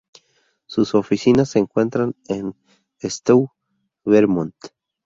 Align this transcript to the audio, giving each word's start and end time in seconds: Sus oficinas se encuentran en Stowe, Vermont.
Sus 0.65 0.95
oficinas 0.95 1.49
se 1.49 1.59
encuentran 1.59 2.15
en 2.27 2.55
Stowe, 3.03 3.49
Vermont. 4.03 4.55